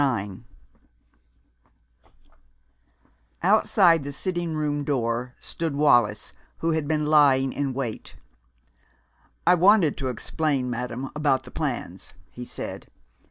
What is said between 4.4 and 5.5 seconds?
room door